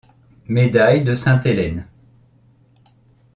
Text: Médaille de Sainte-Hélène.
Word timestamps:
Médaille 0.47 1.03
de 1.03 1.13
Sainte-Hélène. 1.13 1.85